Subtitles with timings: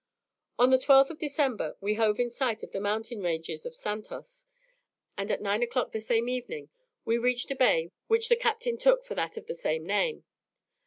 [0.57, 4.47] On the 12th of December we hove in sight of the mountain ranges of Santos,
[5.15, 6.71] and at 9 o'clock the same evening
[7.05, 10.23] we reached a bay which the captain took for that of the same name.